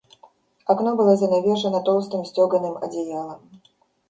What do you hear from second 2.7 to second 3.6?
одеялом.